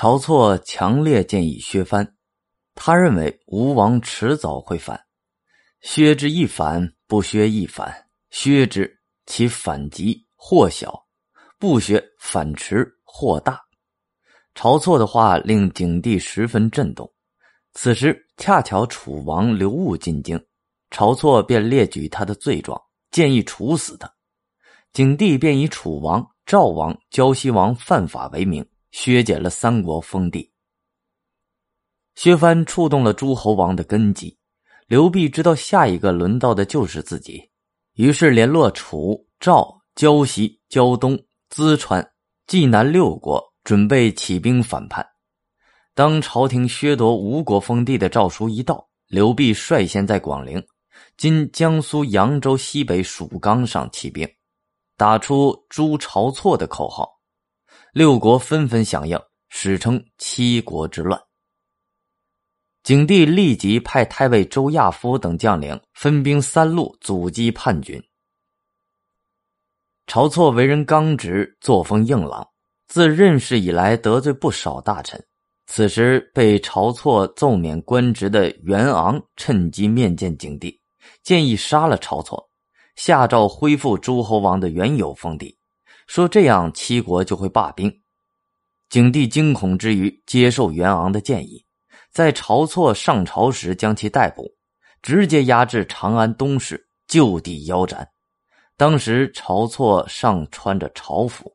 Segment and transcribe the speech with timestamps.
[0.00, 2.14] 晁错强烈建议削藩，
[2.76, 5.04] 他认为吴王迟早会反，
[5.80, 11.04] 削之一反，不削一反，削之其反极或小，
[11.58, 13.60] 不削反迟或大。
[14.54, 17.12] 晁错的话令景帝十分震动。
[17.72, 20.40] 此时恰巧楚王刘戊进京，
[20.90, 22.80] 晁错便列举他的罪状，
[23.10, 24.08] 建议处死他。
[24.92, 28.64] 景帝便以楚王、赵王、胶西王犯法为名。
[28.90, 30.50] 削减了三国封地，
[32.14, 34.36] 削藩触动了诸侯王的根基。
[34.86, 37.50] 刘辟知道下一个轮到的就是自己，
[37.94, 42.12] 于是联络楚、赵、胶西、胶东、淄川、
[42.46, 45.06] 济南六国，准备起兵反叛。
[45.94, 50.64] 当朝廷削夺吴国封地的诏书一到，刘辟率先在广陵
[51.18, 54.26] （今江苏扬州西北蜀冈）上起兵，
[54.96, 57.17] 打出“诛晁错”的口号。
[57.92, 61.20] 六国纷纷响应，史称七国之乱。
[62.82, 68.02] 景帝立即派太尉周亚夫等将领分兵三路阻击叛军。
[70.06, 72.46] 晁错为人刚直，作风硬朗，
[72.86, 75.22] 自任事以来得罪不少大臣。
[75.66, 80.80] 此时被晁错奏免官职的袁昂趁机面见景帝，
[81.22, 82.48] 建议杀了晁错，
[82.96, 85.57] 下诏恢复诸侯王的原有封地。
[86.08, 88.00] 说这样七国就会罢兵，
[88.88, 91.66] 景帝惊恐之余接受袁昂的建议，
[92.10, 94.56] 在晁错上朝时将其逮捕，
[95.02, 98.08] 直接押至长安东市就地腰斩。
[98.78, 101.54] 当时晁错尚穿着朝服。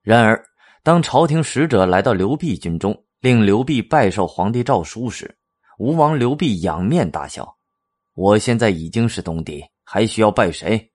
[0.00, 0.42] 然而，
[0.82, 5.36] 当朝廷使者来到刘辟军中，令刘辟拜受皇帝诏书时，
[5.78, 7.54] 吴王刘辟仰面大笑
[8.14, 10.90] ：“我现在已经是东帝，还需要拜谁？”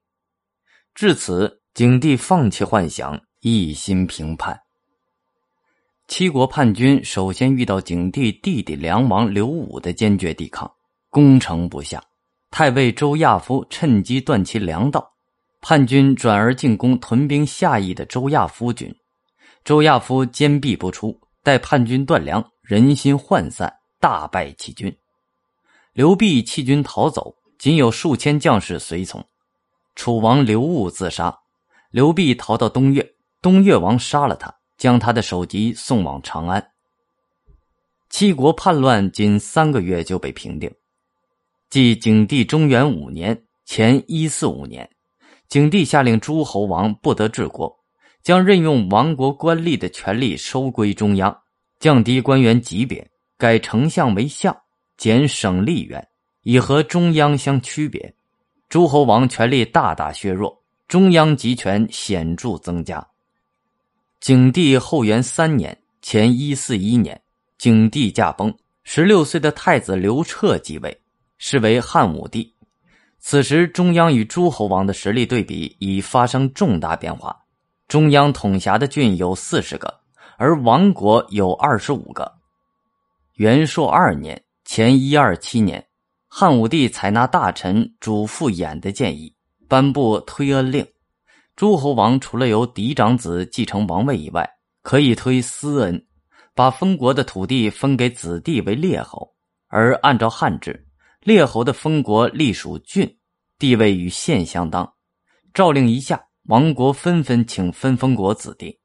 [0.95, 1.57] 至此。
[1.79, 4.59] 景帝放弃幻想，一心平叛。
[6.09, 10.69] 七国叛军首先遇到景帝弟弟梁王刘武的坚决抵抗，
[11.09, 12.03] 攻城不下。
[12.51, 15.09] 太尉周亚夫趁机断其粮道，
[15.61, 18.93] 叛军转而进攻屯兵下邑的周亚夫军。
[19.63, 24.93] 周亚夫坚壁不出，待叛军断粮，人心涣散，大败其军。
[25.93, 29.25] 刘辟弃军逃走，仅有数千将士随从。
[29.95, 31.33] 楚王刘戊自杀。
[31.91, 36.63] 刘辟逃到东岳，东岳王杀了他，将他的首级送往长安。
[38.09, 40.71] 七国叛乱仅三个月就被平定。
[41.69, 44.87] 即景帝中元五年（前一四五年），
[45.49, 47.75] 景帝下令诸侯王不得治国，
[48.21, 51.35] 将任用亡国官吏的权力收归中央，
[51.79, 54.55] 降低官员级别，改丞相为相，
[54.97, 56.07] 减省吏员，
[56.43, 58.15] 以和中央相区别。
[58.67, 60.58] 诸侯王权力大大削弱。
[60.89, 63.07] 中央集权显著增加。
[64.19, 67.21] 景帝后元三年（前一四一年），
[67.59, 68.51] 景帝驾崩，
[68.83, 70.99] 十六岁的太子刘彻继位，
[71.37, 72.51] 是为汉武帝。
[73.19, 77.37] 此时，中央与诸侯王的实力对比已发生重大变化。
[77.87, 79.99] 中央统辖的郡有四十个，
[80.37, 82.33] 而王国有二十五个。
[83.35, 85.85] 元朔二年（前一二七年），
[86.27, 89.31] 汉武帝采纳大臣主父偃的建议。
[89.69, 90.85] 颁布推恩令，
[91.55, 94.49] 诸侯王除了由嫡长子继承王位以外，
[94.81, 96.07] 可以推私恩，
[96.55, 99.31] 把封国的土地分给子弟为列侯。
[99.67, 100.87] 而按照汉制，
[101.21, 103.15] 列侯的封国隶属郡，
[103.59, 104.91] 地位与县相当。
[105.53, 108.79] 诏令一下，王国纷纷请分封国子弟。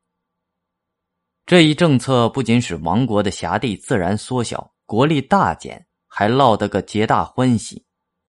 [1.47, 7.87] 这一政策不仅使王国的辖地自然缩小，国力大减，还落得个皆大欢喜。